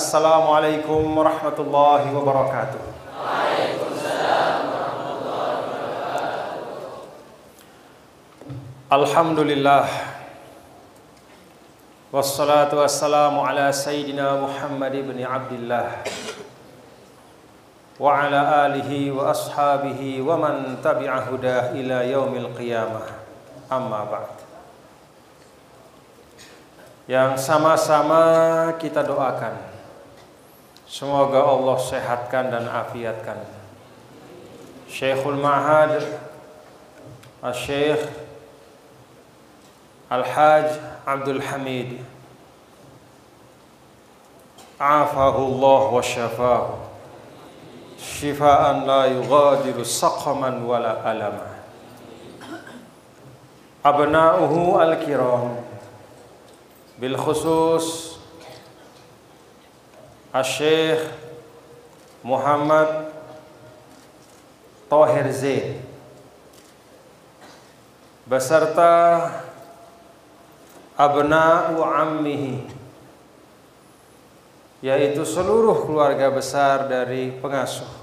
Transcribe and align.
Assalamualaikum 0.00 1.12
warahmatullahi 1.12 2.08
wabarakatuh. 2.08 2.80
Alhamdulillah. 8.88 9.84
Wassalatu 12.08 12.80
wassalamu 12.80 13.44
ala 13.44 13.68
Sayyidina 13.68 14.40
Muhammad 14.40 14.96
ibn 14.96 15.20
Abdullah 15.20 16.00
Wa 18.00 18.24
ala 18.24 18.72
alihi 18.72 19.12
wa 19.12 19.28
ashabihi 19.28 20.24
wa 20.24 20.40
man 20.40 20.80
tabi'a 20.80 21.28
hudah 21.28 21.76
ila 21.76 22.08
yaumil 22.08 22.48
qiyamah. 22.56 23.04
Amma 23.68 24.08
ba'd. 24.08 24.48
Yang 27.04 27.44
sama-sama 27.44 28.24
kita 28.80 29.04
doakan 29.04 29.69
Semoga 30.90 31.38
Allah 31.46 31.78
sehatkan 31.78 32.50
dan 32.50 32.66
afiatkan. 32.66 33.38
Syekhul 34.90 35.38
Ma'had 35.38 36.02
Al-Syekh 37.46 38.10
Al-Haj 40.10 40.66
Abdul 41.06 41.38
Hamid 41.46 42.02
عافاه 44.80 45.36
الله 45.36 45.82
وشفاه 45.92 46.68
شفاء 48.00 48.72
لا 48.72 49.04
يغادر 49.06 49.82
سقما 49.82 50.64
ولا 50.64 51.12
ألما 51.12 51.50
أبناؤه 53.84 54.82
الكرام 54.82 55.56
بالخصوص 56.98 58.09
Al-Syekh 60.30 61.10
Muhammad 62.22 63.10
Tahir 64.86 65.26
Zain 65.34 65.82
Beserta 68.30 69.26
abna'u 70.94 71.82
ammihi 71.82 72.62
yaitu 74.80 75.26
seluruh 75.26 75.84
keluarga 75.84 76.30
besar 76.30 76.86
dari 76.86 77.34
pengasuh 77.34 78.00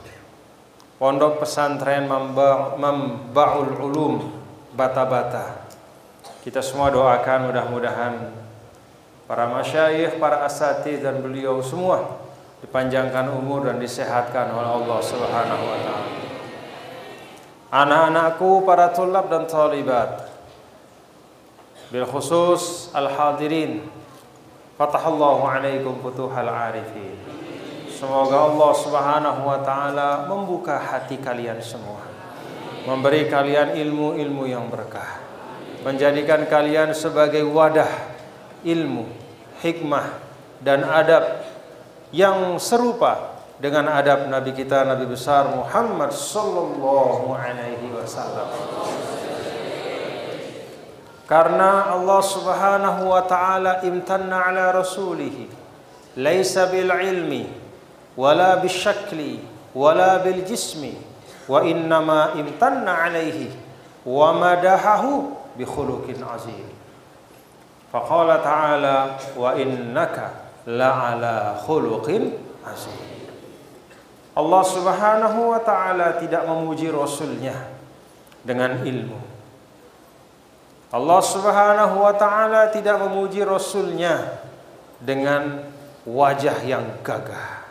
Pondok 0.97 1.45
Pesantren 1.45 2.09
Membaul 2.09 3.69
Ulum 3.85 4.33
Bata-Bata. 4.73 5.69
Kita 6.41 6.57
semua 6.57 6.89
doakan 6.89 7.53
mudah-mudahan 7.53 8.13
para 9.27 9.45
masyayikh, 9.51 10.17
para 10.17 10.47
asatidz 10.47 11.03
dan 11.03 11.19
beliau 11.19 11.59
semua 11.59 12.23
dipanjangkan 12.63 13.29
umur 13.35 13.67
dan 13.69 13.77
disehatkan 13.77 14.49
oleh 14.55 14.71
Allah 14.81 14.99
Subhanahu 15.03 15.63
wa 15.67 15.77
taala. 15.83 16.15
Anak-anakku, 17.67 18.63
para 18.63 18.95
tulab 18.95 19.27
dan 19.27 19.43
talibat, 19.43 20.37
bil 21.87 22.03
khusus 22.03 22.91
al 22.91 23.07
hadirin 23.07 23.79
fatahallahu 24.75 25.47
alaikum 25.47 25.95
futuhal 26.03 26.51
arifin 26.51 27.15
semoga 27.87 28.51
Allah 28.51 28.71
Subhanahu 28.75 29.41
wa 29.47 29.59
taala 29.63 30.27
membuka 30.27 30.75
hati 30.75 31.15
kalian 31.15 31.63
semua 31.63 32.03
memberi 32.83 33.31
kalian 33.31 33.79
ilmu-ilmu 33.79 34.43
yang 34.51 34.67
berkah 34.67 35.23
menjadikan 35.87 36.43
kalian 36.51 36.91
sebagai 36.91 37.47
wadah 37.47 38.16
ilmu 38.67 39.07
hikmah 39.63 40.19
dan 40.59 40.83
adab 40.83 41.47
yang 42.11 42.59
serupa 42.59 43.39
dengan 43.57 43.89
adab 43.89 44.27
Nabi 44.27 44.53
kita 44.53 44.83
Nabi 44.83 45.07
besar 45.07 45.49
Muhammad 45.49 46.11
sallallahu 46.13 47.33
alaihi 47.33 47.89
wasallam. 47.95 48.47
Karena 51.27 51.91
Allah 51.91 52.21
Subhanahu 52.23 53.11
wa 53.11 53.23
taala 53.27 53.83
imtanna 53.83 54.47
ala 54.47 54.71
rasulih 54.71 55.51
laisa 56.15 56.71
bil 56.71 56.87
ilmi 56.87 57.51
wala 58.15 58.63
bil 58.63 58.71
syakli 58.71 59.43
wala 59.75 60.23
bil 60.23 60.39
jismi 60.47 60.95
wa 61.51 61.67
innama 61.67 62.31
imtanna 62.39 63.11
alaihi 63.11 63.51
bi 65.57 65.63
khuluqin 65.67 66.23
azim 66.23 66.76
faqala 67.93 68.43
ta'ala 68.43 68.95
wa 69.35 69.55
innaka 69.55 70.51
la 70.67 71.15
ala 71.15 71.35
khuluqin 71.63 72.35
azim 72.67 73.05
Allah 74.37 74.63
Subhanahu 74.63 75.39
wa 75.49 75.59
taala 75.65 76.21
tidak 76.21 76.45
memuji 76.45 76.93
rasulnya 76.93 77.55
dengan 78.45 78.85
ilmu 78.85 79.37
Allah 80.87 81.19
Subhanahu 81.19 81.99
wa 81.99 82.13
taala 82.15 82.71
tidak 82.71 82.95
memuji 83.03 83.43
rasulnya 83.43 84.39
dengan 85.03 85.67
wajah 86.07 86.57
yang 86.63 87.03
gagah. 87.03 87.67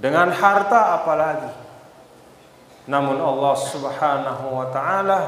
Dengan 0.00 0.32
harta 0.32 0.96
apalagi. 1.02 1.52
Namun 2.88 3.20
Allah 3.20 3.54
Subhanahu 3.60 4.44
wa 4.56 4.66
taala 4.72 5.20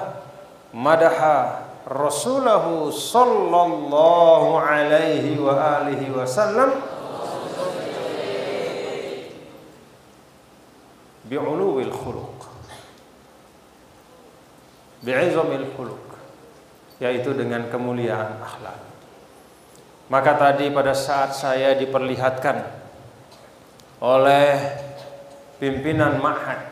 madaha 0.72 1.68
rasulahu 1.88 2.92
sallallahu 2.92 4.60
alaihi 4.60 5.40
wa 5.40 5.80
alihi 5.80 6.12
wasallam 6.12 6.76
bi'uluwil 11.24 11.94
khuluq 11.94 12.38
bi'izamil 15.00 15.68
khuluq 15.72 16.06
yaitu 17.00 17.32
dengan 17.32 17.64
kemuliaan 17.72 18.36
akhlak. 18.44 18.76
Maka 20.12 20.36
tadi 20.36 20.68
pada 20.68 20.92
saat 20.92 21.32
saya 21.32 21.72
diperlihatkan 21.78 22.60
oleh 24.04 24.52
pimpinan 25.56 26.20
Ma'had 26.20 26.66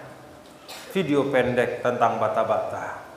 video 0.93 1.29
pendek 1.33 1.81
tentang 1.81 2.21
bata-bata. 2.21 3.08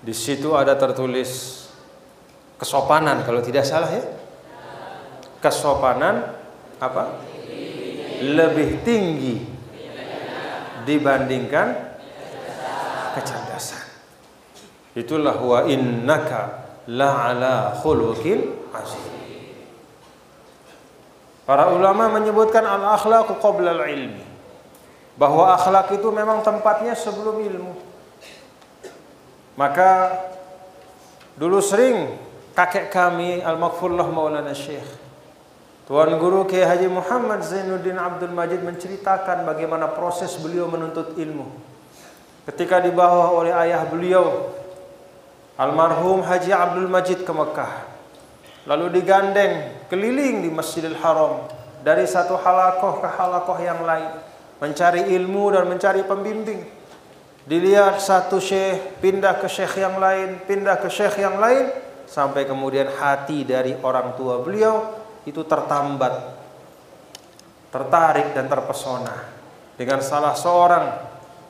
Di 0.00 0.16
situ 0.16 0.56
ada 0.56 0.76
tertulis 0.80 1.60
kesopanan 2.56 3.20
kalau 3.24 3.44
tidak 3.44 3.68
salah 3.68 3.92
ya. 3.92 4.04
Kesopanan 5.40 6.36
apa? 6.80 7.20
Lebih 8.20 8.84
tinggi 8.84 9.44
dibandingkan 10.88 11.96
kecerdasan. 13.16 13.84
Itulah 14.96 15.36
wa 15.36 15.64
innaka 15.68 16.64
la'ala 16.88 17.76
khuluqin 17.80 18.40
azim. 18.72 19.04
Para 21.44 21.72
ulama 21.74 22.06
menyebutkan 22.14 22.62
al-akhlaqu 22.62 23.36
qabla 23.42 23.74
al-ilmi. 23.74 24.22
Bahwa 25.18 25.52
akhlak 25.52 25.92
itu 25.92 26.08
memang 26.08 26.40
tempatnya 26.40 26.96
sebelum 26.96 27.42
ilmu. 27.42 27.89
Maka 29.60 30.16
dulu 31.36 31.60
sering 31.60 32.16
kakek 32.56 32.88
kami 32.88 33.44
Al-Maghfurullah 33.44 34.08
Maulana 34.08 34.56
Syekh 34.56 34.88
Tuan 35.90 36.16
Guru 36.16 36.46
Kiai 36.46 36.64
Haji 36.64 36.86
Muhammad 36.86 37.42
Zainuddin 37.42 37.98
Abdul 37.98 38.30
Majid 38.30 38.62
menceritakan 38.62 39.42
bagaimana 39.42 39.90
proses 39.90 40.38
beliau 40.38 40.70
menuntut 40.70 41.18
ilmu. 41.18 41.50
Ketika 42.46 42.78
dibawa 42.78 43.34
oleh 43.34 43.50
ayah 43.50 43.82
beliau 43.90 44.54
almarhum 45.58 46.22
Haji 46.22 46.54
Abdul 46.54 46.86
Majid 46.86 47.26
ke 47.26 47.32
Mekah. 47.34 47.90
Lalu 48.70 49.02
digandeng 49.02 49.82
keliling 49.90 50.46
di 50.46 50.50
Masjidil 50.54 50.94
Haram 51.02 51.50
dari 51.82 52.06
satu 52.06 52.38
halakoh 52.38 53.02
ke 53.02 53.08
halakoh 53.10 53.58
yang 53.58 53.82
lain 53.82 54.14
mencari 54.62 55.10
ilmu 55.10 55.52
dan 55.52 55.66
mencari 55.66 56.06
pembimbing. 56.06 56.79
Dilihat 57.48 58.00
satu 58.00 58.36
syekh 58.36 59.00
pindah 59.00 59.40
ke 59.40 59.48
syekh 59.48 59.80
yang 59.80 59.96
lain, 59.96 60.44
pindah 60.44 60.76
ke 60.76 60.92
syekh 60.92 61.24
yang 61.24 61.40
lain 61.40 61.72
sampai 62.04 62.44
kemudian 62.44 62.90
hati 62.90 63.46
dari 63.46 63.72
orang 63.80 64.18
tua 64.18 64.42
beliau 64.44 64.98
itu 65.24 65.46
tertambat, 65.46 66.36
tertarik 67.72 68.34
dan 68.36 68.50
terpesona 68.50 69.30
dengan 69.78 70.04
salah 70.04 70.36
seorang 70.36 70.86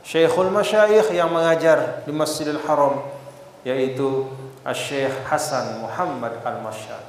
syekhul 0.07 0.53
masyayikh 0.53 1.11
yang 1.11 1.33
mengajar 1.33 2.07
di 2.07 2.13
Masjidil 2.15 2.63
Haram 2.69 3.03
yaitu 3.67 4.31
Syekh 4.71 5.13
Hasan 5.27 5.81
Muhammad 5.81 6.39
Al-Masyad. 6.45 7.05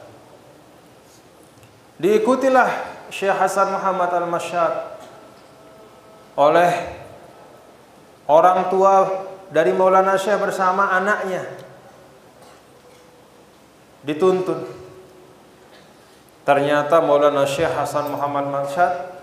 Diikutilah 2.02 2.70
Syekh 3.14 3.36
Hasan 3.36 3.76
Muhammad 3.76 4.10
Al-Masyad 4.10 4.74
oleh 6.40 7.01
orang 8.32 8.72
tua 8.72 9.28
dari 9.52 9.76
Maulana 9.76 10.16
Syekh 10.16 10.40
bersama 10.40 10.88
anaknya. 10.96 11.44
Dituntun. 14.08 14.80
Ternyata 16.42 17.04
Maulana 17.04 17.46
Syekh 17.46 17.70
Hasan 17.70 18.10
Muhammad 18.10 18.50
Mashad 18.50 19.14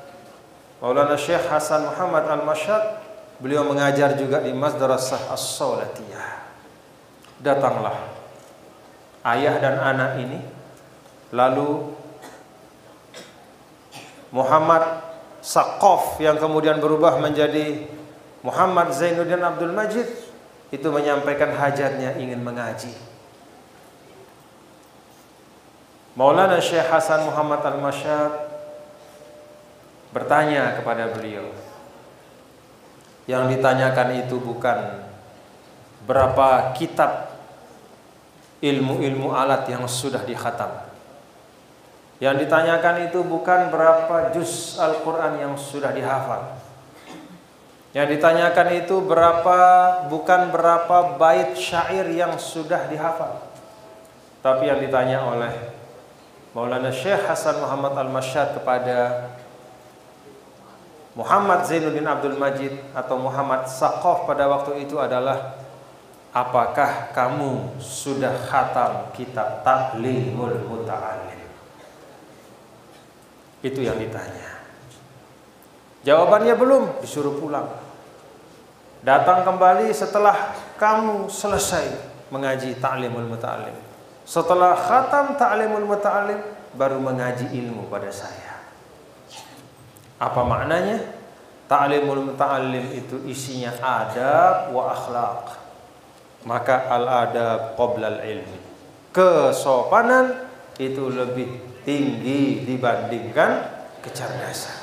Maulana 0.78 1.18
Syekh 1.18 1.50
Hasan 1.50 1.90
Muhammad 1.90 2.30
Al-Mashad 2.30 3.02
Beliau 3.42 3.66
mengajar 3.66 4.14
juga 4.14 4.38
di 4.38 4.54
Madrasah 4.54 5.34
As-Saulatiyah 5.34 6.30
Datanglah 7.42 8.18
Ayah 9.26 9.58
dan 9.58 9.76
anak 9.82 10.22
ini. 10.22 10.40
Lalu 11.34 11.92
Muhammad 14.32 15.04
Saqaf 15.42 16.16
yang 16.22 16.38
kemudian 16.38 16.80
berubah 16.80 17.18
menjadi 17.20 17.97
Muhammad 18.42 18.94
Zainuddin 18.94 19.42
Abdul 19.42 19.74
Majid 19.74 20.06
itu 20.68 20.88
menyampaikan 20.92 21.50
hajatnya 21.56 22.14
ingin 22.20 22.38
mengaji. 22.44 22.92
Maulana 26.18 26.58
Syekh 26.58 26.86
Hasan 26.86 27.30
Muhammad 27.30 27.62
Al-Masyad 27.62 28.32
bertanya 30.10 30.74
kepada 30.78 31.14
beliau. 31.14 31.46
Yang 33.28 33.58
ditanyakan 33.58 34.26
itu 34.26 34.36
bukan 34.40 34.78
berapa 36.08 36.74
kitab 36.74 37.38
ilmu-ilmu 38.58 39.30
alat 39.30 39.68
yang 39.70 39.86
sudah 39.86 40.24
dikhatam. 40.26 40.90
Yang 42.18 42.48
ditanyakan 42.48 43.06
itu 43.06 43.22
bukan 43.22 43.70
berapa 43.70 44.34
juz 44.34 44.74
Al-Quran 44.74 45.38
yang 45.38 45.54
sudah 45.54 45.94
dihafal. 45.94 46.58
Yang 47.98 48.14
ditanyakan 48.14 48.68
itu 48.78 49.02
berapa 49.02 49.58
bukan 50.06 50.54
berapa 50.54 51.18
bait 51.18 51.58
syair 51.58 52.06
yang 52.14 52.38
sudah 52.38 52.86
dihafal. 52.86 53.42
Tapi 54.38 54.70
yang 54.70 54.78
ditanya 54.78 55.26
oleh 55.26 55.50
Maulana 56.54 56.94
Syekh 56.94 57.26
Hasan 57.26 57.58
Muhammad 57.58 57.98
Al-Masyad 57.98 58.54
kepada 58.54 59.26
Muhammad 61.18 61.66
Zainuddin 61.66 62.06
Abdul 62.06 62.38
Majid 62.38 62.78
atau 62.94 63.18
Muhammad 63.18 63.66
Saqaf 63.66 64.30
pada 64.30 64.46
waktu 64.46 64.86
itu 64.86 64.94
adalah 65.02 65.58
apakah 66.30 67.10
kamu 67.10 67.82
sudah 67.82 68.46
khatam 68.46 69.10
kitab 69.10 69.66
Ta'limul 69.66 70.70
Muta'alim 70.70 71.50
itu 73.58 73.82
yang 73.82 73.98
ditanya. 73.98 74.62
Jawabannya 76.06 76.54
belum, 76.54 77.02
disuruh 77.02 77.34
pulang. 77.42 77.66
Datang 79.08 79.40
kembali 79.40 79.88
setelah 79.88 80.52
kamu 80.76 81.32
selesai 81.32 81.96
mengaji 82.28 82.76
ta'limul 82.76 83.24
muta'alim. 83.24 83.72
Setelah 84.28 84.76
khatam 84.76 85.32
ta'limul 85.32 85.88
muta'alim 85.88 86.36
baru 86.76 87.00
mengaji 87.00 87.48
ilmu 87.56 87.88
pada 87.88 88.12
saya. 88.12 88.60
Apa 90.20 90.44
maknanya? 90.44 91.00
Ta'limul 91.64 92.36
muta'alim 92.36 92.84
itu 92.92 93.24
isinya 93.24 93.72
adab 93.80 94.76
wa 94.76 94.92
akhlak. 94.92 95.56
Maka 96.44 96.92
al-adab 96.92 97.80
qoblal 97.80 98.20
ilmi. 98.20 98.60
Kesopanan 99.16 100.52
itu 100.76 101.08
lebih 101.08 101.80
tinggi 101.88 102.60
dibandingkan 102.68 103.72
kecerdasan. 104.04 104.77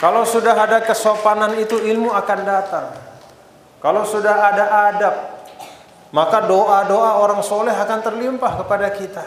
Kalau 0.00 0.24
sudah 0.24 0.56
ada 0.56 0.80
kesopanan 0.80 1.60
itu 1.60 1.76
ilmu 1.76 2.08
akan 2.08 2.40
datang. 2.42 2.86
Kalau 3.84 4.02
sudah 4.08 4.52
ada 4.52 4.64
adab, 4.92 5.14
maka 6.12 6.40
doa-doa 6.44 7.20
orang 7.20 7.44
soleh 7.44 7.72
akan 7.72 8.00
terlimpah 8.00 8.64
kepada 8.64 8.88
kita. 8.96 9.24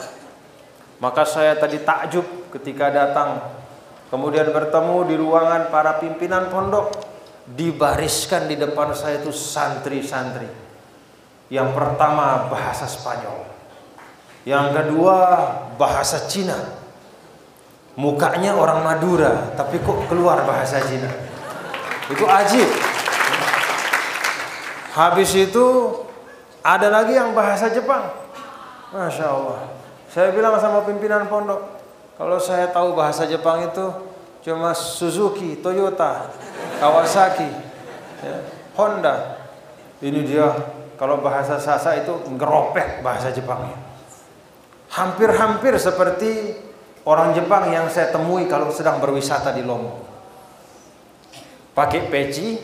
Maka 0.98 1.30
saya 1.30 1.54
tadi 1.58 1.78
takjub 1.82 2.26
ketika 2.50 2.90
datang, 2.90 3.54
kemudian 4.10 4.50
bertemu 4.50 4.98
di 5.10 5.16
ruangan 5.18 5.70
para 5.70 6.02
pimpinan 6.02 6.50
pondok, 6.50 6.90
dibariskan 7.46 8.50
di 8.50 8.58
depan 8.58 8.98
saya 8.98 9.22
itu 9.22 9.30
santri-santri 9.30 10.64
yang 11.54 11.70
pertama 11.70 12.50
bahasa 12.50 12.90
Spanyol. 12.90 13.46
Yang 14.42 14.68
kedua 14.74 15.18
bahasa 15.78 16.26
Cina. 16.26 16.83
Mukanya 17.94 18.58
orang 18.58 18.82
Madura, 18.82 19.54
tapi 19.54 19.78
kok 19.78 20.10
keluar 20.10 20.42
bahasa 20.50 20.82
Cina. 20.82 21.10
Itu 22.10 22.26
ajib. 22.26 22.66
Habis 24.98 25.30
itu 25.38 25.66
ada 26.66 26.90
lagi 26.90 27.14
yang 27.14 27.38
bahasa 27.38 27.70
Jepang. 27.70 28.10
Masya 28.90 29.26
Allah. 29.30 29.62
Saya 30.10 30.30
bilang 30.34 30.58
sama 30.58 30.86
pimpinan 30.86 31.26
pondok, 31.26 31.82
kalau 32.18 32.38
saya 32.38 32.70
tahu 32.70 32.94
bahasa 32.94 33.26
Jepang 33.26 33.66
itu 33.66 33.86
cuma 34.46 34.74
Suzuki, 34.78 35.58
Toyota, 35.58 36.30
Kawasaki, 36.78 37.50
ya, 38.22 38.38
Honda. 38.78 39.42
Ini 40.02 40.22
dia 40.22 40.50
kalau 40.98 41.22
bahasa 41.26 41.58
Sasa 41.58 41.98
itu 41.98 42.14
ngeropek 42.30 43.02
bahasa 43.02 43.34
Jepangnya. 43.34 43.74
Hampir-hampir 44.94 45.74
seperti 45.82 46.54
orang 47.04 47.36
Jepang 47.36 47.68
yang 47.72 47.88
saya 47.92 48.12
temui 48.12 48.48
kalau 48.48 48.72
sedang 48.72 49.00
berwisata 49.04 49.52
di 49.52 49.64
Lombok. 49.64 50.12
Pakai 51.74 52.06
peci, 52.08 52.62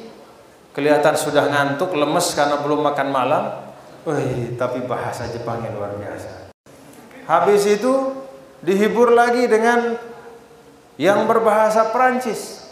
kelihatan 0.71 1.18
sudah 1.18 1.50
ngantuk, 1.50 1.97
lemes 1.97 2.38
karena 2.38 2.62
belum 2.62 2.86
makan 2.86 3.09
malam. 3.09 3.44
Wih, 4.06 4.56
tapi 4.56 4.86
bahasa 4.86 5.27
Jepangnya 5.27 5.74
luar 5.74 5.97
biasa. 5.97 6.53
Habis 7.25 7.65
itu 7.68 7.94
dihibur 8.62 9.12
lagi 9.13 9.50
dengan 9.50 9.97
yang 10.95 11.25
berbahasa 11.25 11.89
Perancis. 11.89 12.69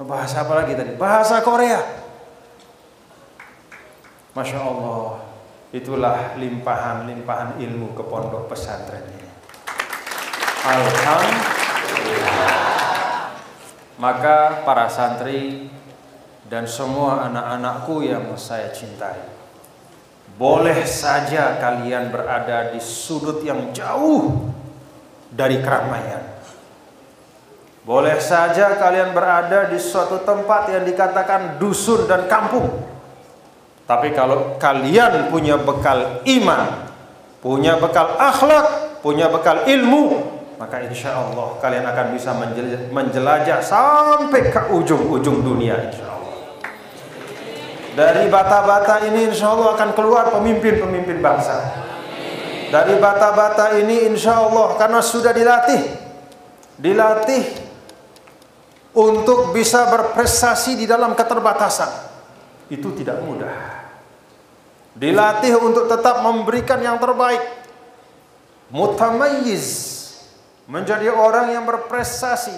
Bahasa 0.00 0.42
apa 0.42 0.64
lagi 0.64 0.72
tadi? 0.72 0.96
Bahasa 0.96 1.44
Korea. 1.44 1.80
Masya 4.32 4.58
Allah 4.62 5.30
Itulah 5.70 6.34
limpahan-limpahan 6.34 7.62
ilmu 7.62 7.94
ke 7.94 8.02
pondok 8.02 8.50
pesantren 8.50 9.06
ini 9.06 9.19
Alhamdulillah. 10.60 12.52
Maka 13.96 14.60
para 14.64 14.92
santri 14.92 15.72
dan 16.52 16.68
semua 16.68 17.24
anak-anakku 17.28 18.04
yang 18.04 18.32
saya 18.36 18.68
cintai 18.72 19.40
Boleh 20.40 20.88
saja 20.88 21.60
kalian 21.60 22.08
berada 22.08 22.72
di 22.72 22.80
sudut 22.80 23.44
yang 23.44 23.76
jauh 23.76 24.52
dari 25.28 25.60
keramaian. 25.60 26.40
Boleh 27.84 28.16
saja 28.20 28.76
kalian 28.80 29.12
berada 29.12 29.68
di 29.68 29.76
suatu 29.76 30.24
tempat 30.24 30.72
yang 30.72 30.84
dikatakan 30.88 31.60
dusun 31.60 32.08
dan 32.08 32.24
kampung. 32.24 32.72
Tapi 33.84 34.16
kalau 34.16 34.56
kalian 34.56 35.28
punya 35.28 35.60
bekal 35.60 36.24
iman, 36.24 36.88
punya 37.44 37.76
bekal 37.76 38.16
akhlak, 38.16 39.00
punya 39.04 39.28
bekal 39.28 39.68
ilmu, 39.68 40.39
maka 40.60 40.84
insya 40.84 41.16
Allah 41.16 41.56
kalian 41.56 41.88
akan 41.88 42.06
bisa 42.12 42.36
menjelajah 42.92 43.64
sampai 43.64 44.52
ke 44.52 44.68
ujung-ujung 44.76 45.40
dunia 45.40 45.88
insya 45.88 46.04
Allah. 46.04 46.36
Dari 47.96 48.28
bata-bata 48.28 49.08
ini 49.08 49.32
insya 49.32 49.56
Allah 49.56 49.72
akan 49.72 49.96
keluar 49.96 50.28
pemimpin-pemimpin 50.28 51.24
bangsa. 51.24 51.88
Dari 52.68 52.92
bata-bata 53.00 53.72
ini 53.80 54.04
insya 54.12 54.36
Allah 54.36 54.76
karena 54.76 55.00
sudah 55.00 55.32
dilatih, 55.32 55.80
dilatih 56.76 57.44
untuk 58.92 59.56
bisa 59.56 59.88
berprestasi 59.88 60.76
di 60.76 60.84
dalam 60.84 61.16
keterbatasan. 61.16 61.88
Itu 62.68 62.92
tidak 62.92 63.24
mudah. 63.24 63.80
Dilatih 64.92 65.56
untuk 65.56 65.88
tetap 65.88 66.20
memberikan 66.20 66.84
yang 66.84 67.00
terbaik. 67.00 67.40
Mutamayyiz. 68.68 69.89
Menjadi 70.70 71.10
orang 71.10 71.50
yang 71.50 71.66
berprestasi. 71.66 72.54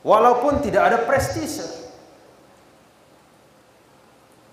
Walaupun 0.00 0.64
tidak 0.64 0.88
ada 0.88 0.98
prestise. 1.04 1.84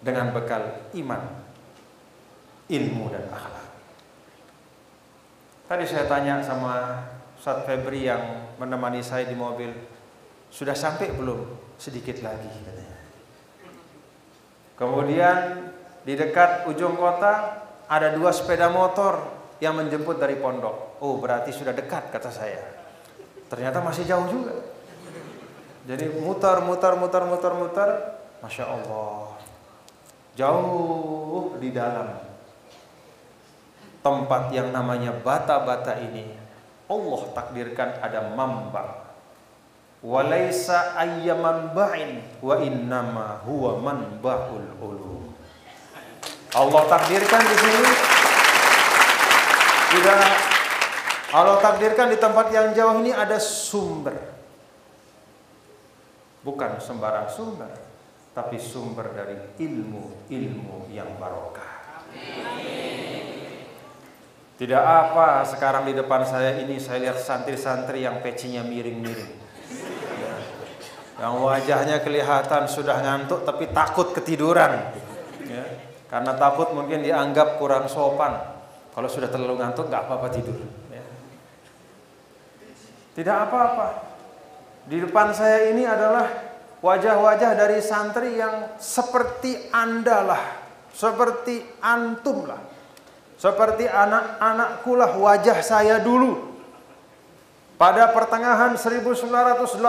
Dengan 0.03 0.35
bekal 0.35 0.91
iman, 0.95 1.23
ilmu 2.71 3.11
dan 3.11 3.27
akhlak. 3.31 3.67
Tadi 5.67 5.85
saya 5.87 6.07
tanya 6.07 6.39
sama 6.39 7.03
Ustaz 7.35 7.67
Febri 7.67 8.07
yang 8.07 8.55
menemani 8.59 9.03
saya 9.03 9.27
di 9.27 9.35
mobil, 9.35 9.71
sudah 10.51 10.75
sampai 10.75 11.11
belum? 11.15 11.67
Sedikit 11.79 12.19
lagi 12.19 12.47
Kemudian 14.79 15.67
di 16.07 16.15
dekat 16.15 16.63
ujung 16.71 16.95
kota 16.95 17.63
ada 17.91 18.15
dua 18.15 18.31
sepeda 18.31 18.71
motor 18.71 19.38
yang 19.59 19.75
menjemput 19.75 20.19
dari 20.19 20.39
pondok. 20.39 20.99
Oh, 21.03 21.19
berarti 21.19 21.51
sudah 21.51 21.75
dekat 21.75 22.11
kata 22.11 22.31
saya. 22.31 22.63
Ternyata 23.51 23.83
masih 23.83 24.07
jauh 24.07 24.27
juga. 24.27 24.55
Jadi 25.87 26.11
mutar, 26.19 26.63
mutar, 26.63 26.95
mutar, 26.95 27.23
mutar, 27.27 27.53
mutar. 27.55 27.89
Masya 28.39 28.65
Allah. 28.67 29.35
jauh 30.39 31.59
di 31.59 31.75
dalam 31.75 32.15
tempat 33.99 34.55
yang 34.55 34.71
namanya 34.71 35.11
bata-bata 35.19 35.99
ini 35.99 36.31
Allah 36.87 37.21
takdirkan 37.35 37.99
ada 37.99 38.31
mamba 38.31 39.11
walaisa 39.99 40.95
ayyaman 40.95 41.75
ba'in 41.75 42.23
wa 42.39 42.55
innama 42.63 43.43
huwa 43.43 43.83
manbahul 43.83 44.63
ulum 44.79 45.35
Allah 46.55 46.81
takdirkan 46.87 47.43
di 47.43 47.55
sini 47.59 48.18
tidak 49.89 50.17
Allah 51.29 51.58
takdirkan 51.62 52.10
di 52.10 52.17
tempat 52.17 52.50
yang 52.50 52.74
jauh 52.74 53.01
ini 53.01 53.13
ada 53.13 53.38
sumber 53.38 54.17
bukan 56.46 56.81
sembarang 56.81 57.27
sumber 57.29 57.89
tapi 58.39 58.55
sumber 58.55 59.12
dari 59.12 59.36
ilmu-ilmu 59.60 60.88
yang 60.93 61.17
barokah. 61.19 61.81
Tidak 64.60 64.84
apa 64.84 65.43
sekarang 65.48 65.88
di 65.88 65.96
depan 65.96 66.27
saya 66.27 66.60
ini 66.60 66.79
saya 66.79 67.10
lihat 67.10 67.19
santri-santri 67.19 68.03
yang 68.03 68.19
pecinya 68.19 68.63
miring-miring. 68.63 69.39
Yang 71.19 71.36
wajahnya 71.36 71.98
kelihatan 72.03 72.67
sudah 72.67 73.00
ngantuk 73.03 73.43
tapi 73.48 73.72
takut 73.72 74.12
ketiduran. 74.12 74.96
Ya. 75.48 75.63
Karena 76.12 76.36
takut 76.36 76.75
mungkin 76.75 77.03
dianggap 77.03 77.60
kurang 77.60 77.88
sopan. 77.88 78.58
Kalau 79.00 79.08
sudah 79.08 79.32
terlalu 79.32 79.63
ngantuk 79.63 79.88
nggak 79.88 80.12
apa-apa 80.12 80.27
tidur. 80.27 80.60
Ya. 80.91 81.00
Tidak 83.15 83.38
apa-apa. 83.48 84.12
Di 84.91 85.00
depan 85.00 85.32
saya 85.32 85.72
ini 85.72 85.88
adalah 85.88 86.27
wajah-wajah 86.84 87.56
dari 87.56 87.79
santri 87.79 88.36
yang 88.36 88.75
seperti 88.75 89.72
Anda 89.72 90.27
lah, 90.27 90.44
seperti 90.91 91.63
antum 91.79 92.44
lah. 92.44 92.60
Seperti 93.39 93.88
anak-anakku 93.88 94.91
lah 95.00 95.15
wajah 95.15 95.63
saya 95.63 96.03
dulu. 96.03 96.60
Pada 97.79 98.12
pertengahan 98.12 98.75
1985 98.75 99.79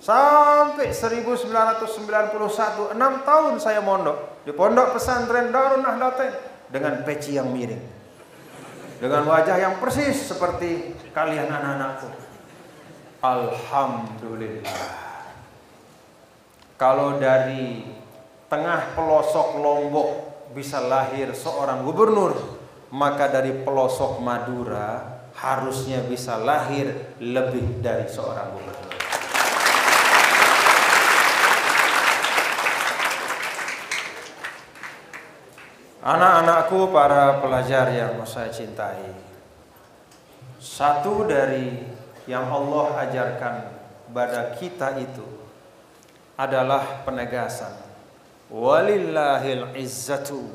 sampai 0.00 0.88
1991, 0.88 2.96
6 2.96 3.28
tahun 3.28 3.54
saya 3.60 3.84
mondok 3.84 4.40
di 4.48 4.56
pondok 4.56 4.96
pesantren 4.96 5.52
Darun 5.52 5.84
Nahdlatain 5.84 6.47
dengan 6.68 7.04
peci 7.04 7.36
yang 7.36 7.52
miring. 7.52 7.84
Dengan 8.98 9.22
wajah 9.30 9.56
yang 9.56 9.74
persis 9.78 10.26
seperti 10.26 10.96
kalian 11.14 11.46
anak-anakku. 11.46 12.08
Alhamdulillah. 13.22 15.06
Kalau 16.78 17.18
dari 17.18 17.82
tengah 18.46 18.94
pelosok 18.94 19.58
Lombok 19.58 20.10
bisa 20.54 20.78
lahir 20.82 21.34
seorang 21.34 21.82
gubernur, 21.82 22.34
maka 22.94 23.26
dari 23.28 23.52
pelosok 23.52 24.22
Madura 24.22 25.18
harusnya 25.38 26.02
bisa 26.06 26.38
lahir 26.38 27.14
lebih 27.22 27.82
dari 27.82 28.06
seorang 28.10 28.54
gubernur. 28.54 28.87
Anak-anakku 36.08 36.88
para 36.88 37.36
pelajar 37.36 37.92
yang 37.92 38.24
saya 38.24 38.48
cintai 38.48 39.12
Satu 40.56 41.28
dari 41.28 41.84
yang 42.24 42.48
Allah 42.48 43.04
ajarkan 43.04 43.54
pada 44.08 44.56
kita 44.56 44.96
itu 45.04 45.28
adalah 46.32 47.04
penegasan. 47.04 47.76
Walillahil 48.48 49.76
izzatu 49.76 50.48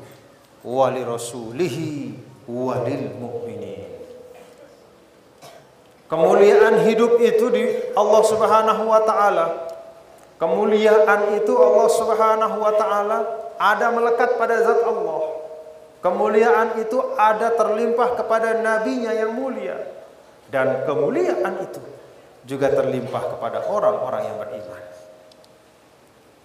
wali 0.66 1.06
rasulihi 1.06 2.18
walil 2.50 3.06
mu'minin. 3.14 3.94
Kemuliaan 6.10 6.82
hidup 6.82 7.22
itu 7.22 7.46
di 7.54 7.62
Allah 7.94 8.22
Subhanahu 8.26 8.90
wa 8.90 9.06
taala. 9.06 9.46
Kemuliaan 10.34 11.38
itu 11.38 11.54
Allah 11.54 11.88
Subhanahu 11.94 12.56
wa 12.58 12.74
taala 12.74 13.18
ada 13.54 13.94
melekat 13.94 14.34
pada 14.34 14.58
zat 14.58 14.82
Allah 14.82 15.33
kemuliaan 16.04 16.76
itu 16.84 17.00
ada 17.16 17.56
terlimpah 17.56 18.20
kepada 18.20 18.60
nabinya 18.60 19.16
yang 19.16 19.32
mulia 19.32 19.80
dan 20.52 20.84
kemuliaan 20.84 21.64
itu 21.64 21.80
juga 22.44 22.68
terlimpah 22.68 23.32
kepada 23.32 23.64
orang-orang 23.72 24.28
yang 24.28 24.36
beriman 24.36 24.84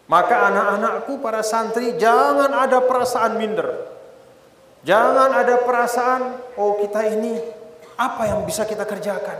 maka 0.09 0.49
anak-anakku 0.49 1.21
para 1.21 1.45
santri 1.45 1.93
jangan 2.01 2.49
ada 2.49 2.81
perasaan 2.81 3.37
minder. 3.37 3.93
Jangan 4.81 5.29
ada 5.37 5.61
perasaan 5.61 6.21
oh 6.57 6.81
kita 6.81 7.05
ini 7.13 7.37
apa 7.93 8.25
yang 8.25 8.41
bisa 8.41 8.65
kita 8.65 8.89
kerjakan. 8.89 9.37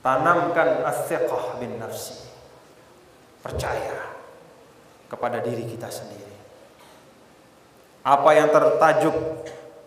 Tanamkan 0.00 0.88
as 0.88 1.04
bin 1.60 1.76
nafsi. 1.76 2.32
Percaya 3.44 4.16
kepada 5.12 5.44
diri 5.44 5.68
kita 5.68 5.92
sendiri. 5.92 6.31
Apa 8.02 8.30
yang 8.34 8.50
tertajuk 8.50 9.14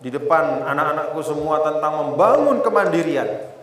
di 0.00 0.08
depan 0.08 0.64
anak-anakku 0.64 1.20
semua 1.20 1.60
tentang 1.60 1.92
membangun 2.00 2.64
kemandirian 2.64 3.56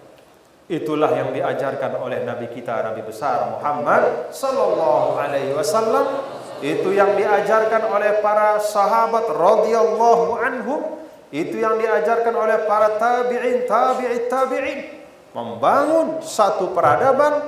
Itulah 0.72 1.12
yang 1.12 1.36
diajarkan 1.36 2.00
oleh 2.00 2.24
Nabi 2.24 2.48
kita 2.48 2.88
Nabi 2.88 3.04
besar 3.04 3.52
Muhammad 3.52 4.32
sallallahu 4.32 5.20
alaihi 5.20 5.52
wasallam. 5.52 6.24
Itu 6.64 6.96
yang 6.96 7.20
diajarkan 7.20 7.84
oleh 7.92 8.24
para 8.24 8.56
sahabat 8.64 9.28
radhiyallahu 9.28 10.40
anhum. 10.40 11.04
Itu 11.36 11.60
yang 11.60 11.76
diajarkan 11.76 12.32
oleh 12.32 12.64
para 12.64 12.96
tabi'in, 12.96 13.68
tabi'it 13.68 14.32
tabi'in. 14.32 14.80
Membangun 15.36 16.24
satu 16.24 16.72
peradaban 16.72 17.44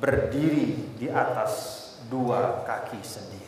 berdiri 0.00 0.96
di 0.96 1.12
atas 1.12 1.84
dua 2.08 2.64
kaki 2.64 3.04
sendiri. 3.04 3.47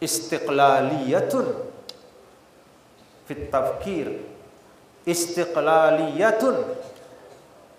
Istiqlaliyatun 0.00 1.46
fit 3.30 3.46
tafkir 3.52 4.10
istiqlaliyatun 5.06 6.56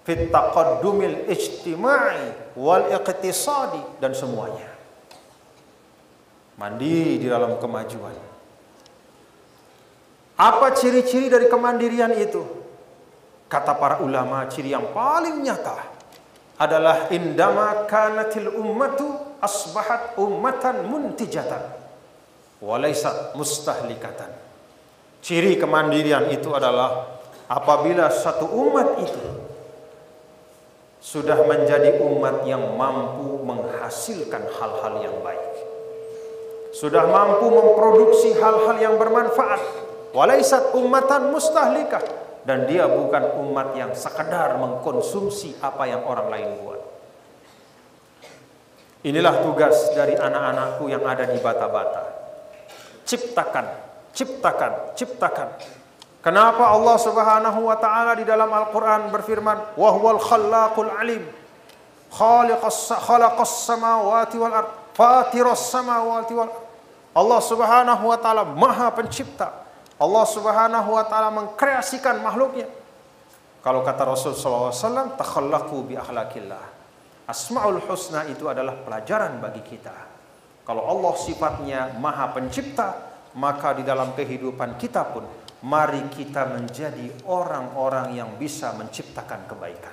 fit 0.08 0.32
taqaddumil 0.32 1.28
ijtima'i 1.28 2.56
wal 2.56 2.88
iqtisadi 2.88 4.00
dan 4.00 4.16
semuanya. 4.16 4.70
Mandi 6.56 7.20
di 7.20 7.28
dalam 7.28 7.58
kemajuan. 7.58 8.16
Apa 10.42 10.74
ciri-ciri 10.74 11.30
dari 11.30 11.46
kemandirian 11.52 12.16
itu? 12.18 12.42
Kata 13.46 13.76
para 13.76 14.00
ulama, 14.02 14.48
ciri 14.48 14.72
yang 14.72 14.90
paling 14.96 15.44
nyata 15.44 15.84
adalah 16.58 17.10
indama 17.12 17.86
kanatil 17.90 18.50
ummatu 18.56 19.38
asbahat 19.42 20.16
ummatan 20.18 20.86
muntijatan 20.86 21.81
walaysat 22.62 23.34
mustahlikatan. 23.34 24.30
Ciri 25.22 25.58
kemandirian 25.58 26.30
itu 26.34 26.54
adalah 26.54 27.20
apabila 27.50 28.10
satu 28.10 28.46
umat 28.48 29.02
itu 29.02 29.26
sudah 31.02 31.42
menjadi 31.50 31.98
umat 31.98 32.46
yang 32.46 32.78
mampu 32.78 33.42
menghasilkan 33.42 34.46
hal-hal 34.54 34.94
yang 35.02 35.18
baik. 35.26 35.50
Sudah 36.72 37.04
mampu 37.10 37.52
memproduksi 37.52 38.38
hal-hal 38.38 38.78
yang 38.80 38.96
bermanfaat. 38.96 39.60
Walaisat 40.14 40.78
ummatan 40.78 41.34
mustahlikah 41.34 42.04
dan 42.46 42.66
dia 42.66 42.90
bukan 42.90 43.38
umat 43.46 43.78
yang 43.78 43.92
sekedar 43.94 44.58
mengkonsumsi 44.58 45.58
apa 45.62 45.90
yang 45.90 46.02
orang 46.06 46.28
lain 46.30 46.50
buat. 46.62 46.82
Inilah 49.02 49.42
tugas 49.42 49.94
dari 49.98 50.14
anak-anakku 50.14 50.86
yang 50.86 51.02
ada 51.06 51.26
di 51.26 51.42
bata-bata. 51.42 52.01
Ciptakan, 53.04 53.66
ciptakan, 54.14 54.72
ciptakan 54.96 55.50
Kenapa 56.22 56.70
Allah 56.70 57.02
Subhanahu 57.02 57.66
wa 57.66 57.78
taala 57.82 58.14
di 58.14 58.22
dalam 58.22 58.46
Al-Qur'an 58.46 59.10
berfirman, 59.10 59.74
"Wa 59.74 59.90
huwal 59.90 60.22
khallaqul 60.22 60.94
alim." 60.94 61.26
Khaliqas 62.14 62.94
khalaqas 62.94 63.66
samawati 63.66 64.38
wal 64.38 64.54
ard, 64.54 64.70
fatiras 64.94 65.74
samawati 65.74 66.38
wal 66.38 66.54
Allah 67.18 67.40
Subhanahu 67.42 68.04
wa 68.06 68.18
taala 68.22 68.46
Maha 68.46 68.94
Pencipta. 68.94 69.50
Allah 69.98 70.26
Subhanahu 70.30 70.90
wa 70.94 71.04
taala 71.10 71.34
mengkreasikan 71.34 72.22
makhluknya. 72.22 72.70
Kalau 73.66 73.82
kata 73.82 74.06
Rasul 74.06 74.38
SAW, 74.38 75.18
takhallaqu 75.18 75.76
bi 75.90 75.98
akhlaqillah. 75.98 76.64
Asmaul 77.30 77.82
husna 77.82 78.30
itu 78.30 78.46
adalah 78.46 78.78
pelajaran 78.78 79.42
bagi 79.42 79.62
kita. 79.66 79.94
Kalau 80.72 80.88
Allah 80.88 81.20
sifatnya 81.20 82.00
Maha 82.00 82.32
Pencipta, 82.32 82.96
maka 83.36 83.76
di 83.76 83.84
dalam 83.84 84.16
kehidupan 84.16 84.80
kita 84.80 85.04
pun 85.04 85.28
mari 85.68 86.00
kita 86.08 86.48
menjadi 86.48 87.12
orang-orang 87.28 88.16
yang 88.16 88.40
bisa 88.40 88.72
menciptakan 88.80 89.52
kebaikan. 89.52 89.92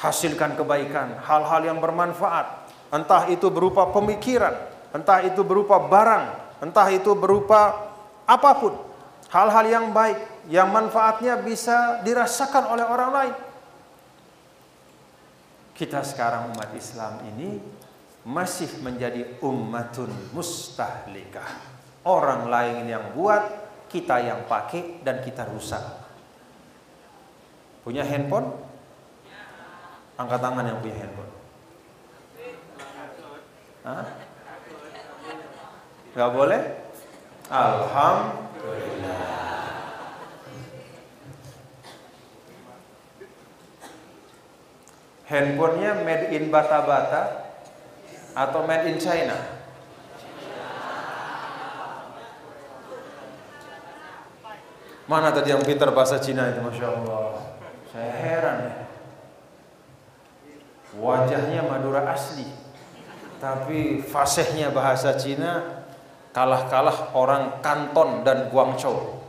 hasilkan 0.00 0.56
kebaikan, 0.56 1.20
hal-hal 1.28 1.60
yang 1.60 1.76
bermanfaat. 1.76 2.72
Entah 2.88 3.28
itu 3.28 3.52
berupa 3.52 3.92
pemikiran, 3.92 4.56
entah 4.96 5.20
itu 5.20 5.44
berupa 5.44 5.76
barang, 5.76 6.24
entah 6.64 6.88
itu 6.88 7.12
berupa 7.12 7.92
apa 8.24 8.50
pun. 8.56 8.80
Hal-hal 9.28 9.68
yang 9.68 9.86
baik, 9.92 10.48
yang 10.48 10.72
manfaatnya 10.72 11.36
bisa 11.36 12.00
dirasakan 12.00 12.64
oleh 12.72 12.84
orang 12.88 13.10
lain. 13.12 13.34
Kita 15.76 16.00
sekarang 16.00 16.48
umat 16.56 16.72
Islam 16.72 17.20
ini 17.28 17.83
masih 18.24 18.80
menjadi 18.80 19.36
ummatun 19.44 20.08
mustahlikah. 20.32 21.76
Orang 22.04 22.48
lain 22.48 22.88
yang 22.88 23.12
buat, 23.12 23.64
kita 23.92 24.20
yang 24.24 24.48
pakai 24.48 25.04
dan 25.04 25.20
kita 25.20 25.44
rusak. 25.48 25.80
Punya 27.84 28.00
handphone? 28.00 28.48
Angkat 30.16 30.40
tangan 30.40 30.64
yang 30.64 30.80
punya 30.80 30.96
handphone. 31.04 31.32
Hah? 33.84 34.04
Gak 36.16 36.30
boleh? 36.32 36.62
Alhamdulillah. 37.52 39.36
Handphonenya 45.28 45.92
made 46.04 46.32
in 46.32 46.48
bata-bata 46.48 47.43
atau 48.34 48.66
made 48.66 48.90
in 48.90 48.98
China? 48.98 49.38
Mana 55.04 55.28
tadi 55.30 55.52
yang 55.52 55.60
pintar 55.60 55.92
bahasa 55.92 56.16
Cina 56.16 56.48
itu, 56.48 56.64
masya 56.64 56.88
Allah. 56.88 57.54
Saya 57.92 58.10
heran 58.10 58.58
ya. 58.64 58.74
Wajahnya 60.94 61.60
Madura 61.66 62.06
asli, 62.08 62.46
tapi 63.42 64.00
fasihnya 64.00 64.70
bahasa 64.70 65.12
Cina 65.18 65.82
kalah-kalah 66.32 67.12
orang 67.12 67.60
Kanton 67.60 68.24
dan 68.24 68.48
Guangzhou. 68.48 69.20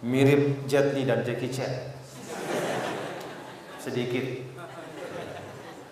Mirip 0.00 0.64
Jet 0.64 0.96
Li 0.96 1.04
dan 1.04 1.20
Jackie 1.20 1.52
Chan. 1.52 1.68
Sedikit. 3.76 4.48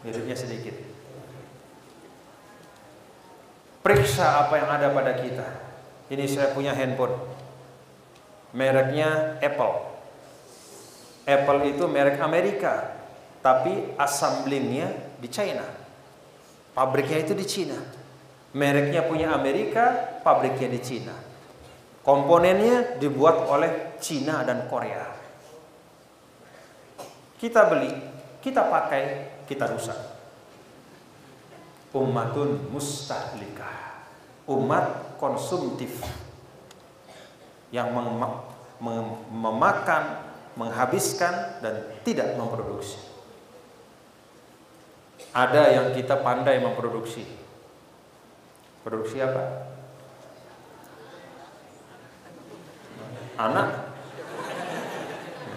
Miripnya 0.01 0.33
sedikit. 0.33 0.88
Periksa 3.83 4.47
apa 4.47 4.59
yang 4.59 4.69
ada 4.69 4.91
pada 4.91 5.13
kita. 5.15 5.49
Ini 6.09 6.25
saya 6.27 6.51
punya 6.57 6.75
handphone. 6.75 7.15
Mereknya 8.57 9.37
Apple. 9.39 9.75
Apple 11.29 11.61
itu 11.69 11.85
merek 11.85 12.17
Amerika, 12.25 12.97
tapi 13.45 13.93
assemblingnya 14.01 15.21
di 15.21 15.29
China. 15.29 15.63
Pabriknya 16.73 17.21
itu 17.21 17.37
di 17.37 17.45
China. 17.45 17.77
Mereknya 18.57 19.05
punya 19.05 19.37
Amerika, 19.37 20.17
pabriknya 20.25 20.73
di 20.73 20.81
China. 20.81 21.13
Komponennya 22.01 22.97
dibuat 22.97 23.45
oleh 23.45 24.01
Cina 24.01 24.41
dan 24.41 24.65
Korea. 24.73 25.05
Kita 27.37 27.69
beli, 27.69 27.93
kita 28.41 28.65
pakai, 28.73 29.03
kita 29.45 29.69
rusak. 29.69 30.08
Ummatun 31.93 32.69
mustahlikah. 32.69 34.05
Umat 34.49 35.17
konsumtif 35.21 36.01
yang 37.69 37.93
mem 37.93 38.49
memakan, 39.29 40.23
menghabiskan 40.55 41.59
dan 41.61 41.99
tidak 42.07 42.39
memproduksi. 42.39 42.97
Ada 45.35 45.75
yang 45.75 45.87
kita 45.93 46.23
pandai 46.23 46.63
memproduksi. 46.63 47.27
Produksi 48.87 49.19
apa? 49.21 49.69
Anak. 53.39 53.69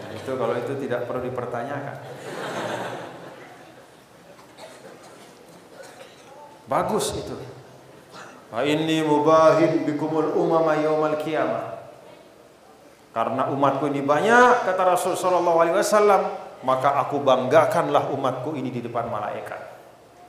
Nah, 0.02 0.10
itu 0.12 0.32
kalau 0.36 0.56
itu 0.58 0.74
tidak 0.82 1.06
perlu 1.06 1.22
dipertanyakan. 1.30 1.98
Bagus 6.72 7.12
itu. 7.20 7.36
Fa 8.48 8.64
inni 8.64 9.04
mubahin 9.04 9.84
bikumul 9.84 10.40
umama 10.40 10.80
yaumal 10.80 11.20
qiyamah. 11.20 11.84
Karena 13.12 13.52
umatku 13.52 13.92
ini 13.92 14.00
banyak 14.00 14.64
kata 14.64 14.96
Rasul 14.96 15.20
sallallahu 15.20 15.60
alaihi 15.60 15.76
wasallam, 15.76 16.32
maka 16.64 16.96
aku 17.04 17.20
banggakanlah 17.20 18.08
umatku 18.16 18.56
ini 18.56 18.72
di 18.72 18.80
depan 18.80 19.12
malaikat. 19.12 19.60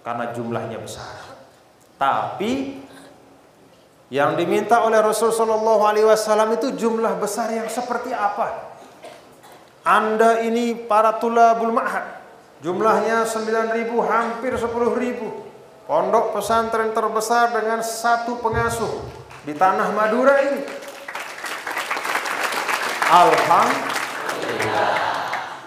Karena 0.02 0.34
jumlahnya 0.34 0.82
besar. 0.82 1.14
Tapi 1.94 2.82
yang 4.10 4.34
diminta 4.34 4.82
oleh 4.82 4.98
Rasul 4.98 5.30
sallallahu 5.30 5.86
alaihi 5.86 6.10
wasallam 6.10 6.58
itu 6.58 6.74
jumlah 6.74 7.22
besar 7.22 7.54
yang 7.54 7.70
seperti 7.70 8.10
apa? 8.10 8.74
Anda 9.86 10.42
ini 10.42 10.74
para 10.74 11.22
tulabul 11.22 11.70
ma'had. 11.70 12.18
Jumlahnya 12.66 13.30
9000 13.30 13.78
hampir 14.10 14.58
10000. 14.58 15.51
Pondok 15.82 16.30
pesantren 16.38 16.94
terbesar 16.94 17.50
dengan 17.50 17.82
satu 17.82 18.38
pengasuh 18.38 19.02
di 19.42 19.50
tanah 19.50 19.90
Madura 19.90 20.38
ini. 20.46 20.62
Alhamdulillah. 23.10 24.94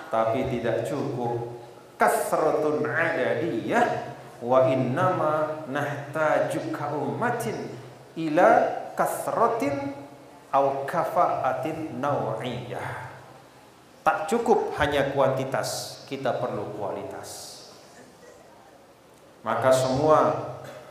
Tapi 0.08 0.40
tidak 0.56 0.88
cukup. 0.88 1.60
Kasratun 1.96 2.84
adadiyah 2.88 4.16
wa 4.44 4.68
innama 4.68 5.64
nahtaju 5.72 6.62
ka 6.76 6.92
ummatin 6.92 7.56
ila 8.20 8.48
kasratin 8.96 9.96
au 10.52 10.88
kafaatin 10.88 12.00
nau'iyah. 12.00 13.12
Tak 14.06 14.32
cukup 14.32 14.76
hanya 14.80 15.12
kuantitas, 15.12 16.02
kita 16.08 16.40
perlu 16.40 16.78
kualitas. 16.80 17.45
Maka 19.46 19.70
semua 19.70 20.20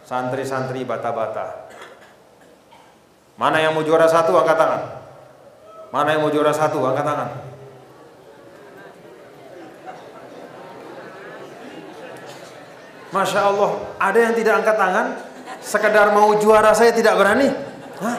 santri-santri 0.06 0.86
bata-bata. 0.86 1.66
Mana 3.34 3.58
yang 3.58 3.74
mau 3.74 3.82
juara 3.82 4.06
satu 4.06 4.30
angkat 4.38 4.54
tangan. 4.54 4.82
Mana 5.90 6.14
yang 6.14 6.22
mau 6.22 6.30
juara 6.30 6.54
satu 6.54 6.78
angkat 6.86 7.02
tangan. 7.02 7.30
Masya 13.10 13.40
Allah, 13.46 13.70
ada 13.98 14.18
yang 14.18 14.34
tidak 14.34 14.54
angkat 14.62 14.74
tangan, 14.74 15.06
sekedar 15.62 16.10
mau 16.10 16.34
juara 16.38 16.74
saya 16.74 16.90
tidak 16.90 17.14
berani. 17.14 17.46
Hah? 18.02 18.16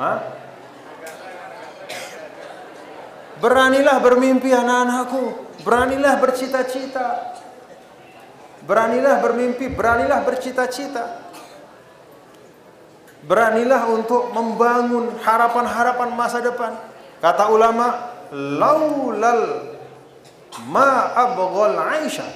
Hah? 0.00 0.18
Beranilah 3.42 3.98
bermimpi 3.98 4.54
anak-anakku. 4.54 5.50
Beranilah 5.66 6.14
bercita-cita. 6.22 7.34
Beranilah 8.62 9.18
bermimpi, 9.18 9.66
beranilah 9.66 10.22
bercita-cita. 10.22 11.26
Beranilah 13.26 13.90
untuk 13.90 14.30
membangun 14.30 15.18
harapan-harapan 15.18 16.14
masa 16.14 16.38
depan. 16.38 16.78
Kata 17.18 17.50
ulama, 17.50 18.14
laulal 18.30 19.74
ma 20.70 21.10
abghal 21.18 21.78
Aisyah 21.78 22.30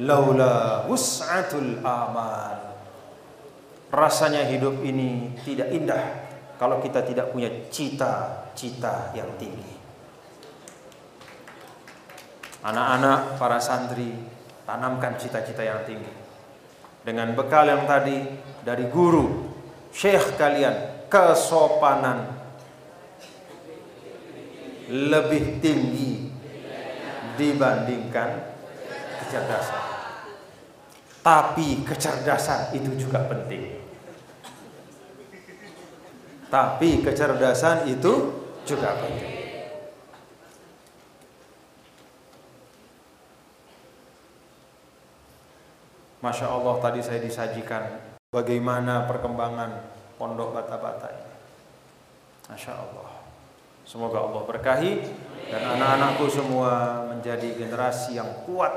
laula 0.00 0.84
wus'atul 0.88 1.80
amal. 1.84 2.76
Rasanya 3.92 4.44
hidup 4.48 4.80
ini 4.84 5.36
tidak 5.44 5.72
indah 5.72 6.04
kalau 6.60 6.80
kita 6.80 7.04
tidak 7.04 7.32
punya 7.32 7.48
cita-cita 7.68 9.12
yang 9.16 9.28
tinggi. 9.40 9.85
Anak-anak, 12.66 13.38
para 13.38 13.62
santri, 13.62 14.10
tanamkan 14.66 15.14
cita-cita 15.14 15.62
yang 15.62 15.86
tinggi. 15.86 16.10
Dengan 17.06 17.30
bekal 17.38 17.70
yang 17.70 17.86
tadi 17.86 18.26
dari 18.66 18.90
guru, 18.90 19.54
syekh 19.94 20.34
kalian, 20.34 21.06
kesopanan 21.06 22.34
lebih 24.90 25.62
tinggi 25.62 26.26
dibandingkan 27.38 28.50
kecerdasan. 29.22 29.82
Tapi 31.22 31.86
kecerdasan 31.86 32.74
itu 32.74 33.06
juga 33.06 33.22
penting. 33.30 33.78
Tapi 36.50 37.02
kecerdasan 37.02 37.90
itu 37.90 38.42
juga 38.66 38.94
penting. 38.98 39.35
Masya 46.26 46.50
Allah 46.50 46.74
tadi 46.82 46.98
saya 47.06 47.22
disajikan 47.22 47.86
bagaimana 48.34 49.06
perkembangan 49.06 49.78
pondok 50.18 50.58
bata-bata 50.58 51.06
ini. 51.14 51.34
Masya 52.50 52.74
Allah. 52.74 53.22
Semoga 53.86 54.26
Allah 54.26 54.42
berkahi 54.42 55.06
dan 55.46 55.62
anak-anakku 55.78 56.26
semua 56.26 57.06
menjadi 57.14 57.54
generasi 57.54 58.18
yang 58.18 58.42
kuat. 58.42 58.74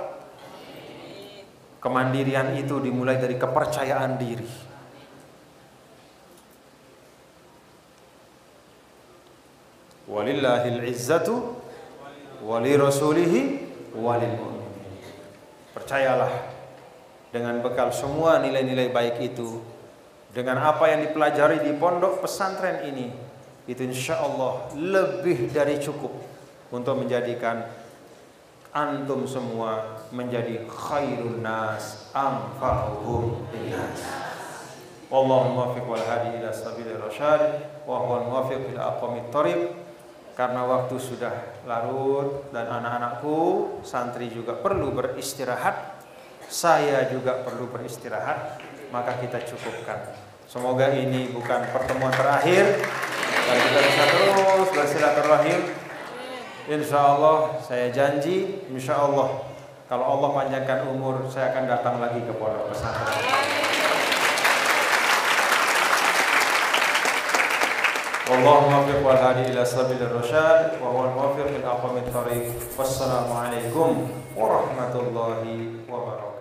Kemandirian 1.82 2.54
itu 2.54 2.78
dimulai 2.78 3.18
dari 3.18 3.34
kepercayaan 3.34 4.22
diri. 4.22 4.52
Walillahil 10.06 10.86
izzatu 10.86 11.58
wali 12.46 12.78
rasulihi 12.78 13.42
walil. 13.98 14.38
Percayalah 15.74 16.59
dengan 17.30 17.62
bekal 17.62 17.94
semua 17.94 18.42
nilai-nilai 18.42 18.89
baik 18.89 19.22
itu 19.22 19.62
dengan 20.34 20.62
apa 20.62 20.89
yang 20.89 21.10
dipelajari 21.10 21.65
di 21.65 21.74
pondok 21.78 22.22
pesantren 22.26 22.86
ini 22.89 23.10
itu 23.70 23.82
insya 23.86 24.18
Allah 24.22 24.65
lebih 24.74 25.54
dari 25.54 25.78
cukup 25.78 26.10
untuk 26.74 26.98
menjadikan 26.98 27.70
antum 28.74 29.26
semua 29.26 30.02
menjadi 30.13 30.65
khairun 30.70 31.42
nas 31.42 32.10
anfa'uhum 32.13 33.50
linnas. 33.54 34.02
Allahumma 35.10 35.74
fiq 35.74 35.89
wal 35.89 36.06
hadi 36.06 36.38
ila 36.38 36.54
sabili 36.54 36.94
rasyad 36.94 37.65
wa 37.89 37.98
huwa 37.98 38.18
muwafiq 38.30 38.74
ila 38.74 38.94
aqwamit 38.94 39.34
thariq 39.34 39.74
karena 40.38 40.62
waktu 40.70 40.96
sudah 41.02 41.34
larut 41.65 42.46
dan 42.54 42.70
anak-anakku 42.70 43.38
santri 43.82 44.30
juga 44.30 44.54
perlu 44.54 44.94
beristirahat 44.94 45.99
saya 46.50 47.06
juga 47.14 47.46
perlu 47.46 47.70
beristirahat 47.70 48.58
maka 48.90 49.22
kita 49.22 49.38
cukupkan 49.46 50.18
semoga 50.50 50.90
ini 50.98 51.30
bukan 51.30 51.70
pertemuan 51.70 52.10
terakhir 52.10 52.82
dan 53.50 53.58
kita 53.66 53.80
bisa 53.82 54.04
terus 54.14 54.68
bersilaturahim. 54.74 55.62
Insya 56.70 57.02
Allah 57.02 57.58
saya 57.66 57.90
janji, 57.90 58.62
insya 58.70 58.94
Allah 58.94 59.42
kalau 59.90 60.06
Allah 60.06 60.30
panjangkan 60.38 60.86
umur 60.86 61.26
saya 61.26 61.50
akan 61.50 61.66
datang 61.66 61.98
lagi 61.98 62.22
ke 62.22 62.34
pondok 62.38 62.70
pesantren. 62.70 63.18
Allahumma 68.30 68.86
fiq 68.86 69.02
wal 69.02 69.18
hadi 69.18 69.50
ila 69.50 69.66
sabil 69.66 70.06
rasyad 70.06 70.78
wa 70.78 70.94
huwa 70.94 71.10
al-muwaffiq 71.10 71.58
lil 71.58 71.66
aqwamit 71.66 72.06
thariq. 72.14 72.54
Wassalamualaikum 72.78 74.06
warahmatullahi 74.38 75.82
wabarakatuh. 75.90 76.38